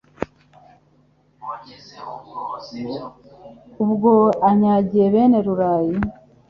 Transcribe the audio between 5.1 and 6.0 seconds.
bene Rugayi